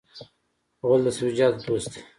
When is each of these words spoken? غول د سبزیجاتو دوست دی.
غول 0.87 1.01
د 1.05 1.07
سبزیجاتو 1.17 1.65
دوست 1.67 1.89
دی. 1.93 2.01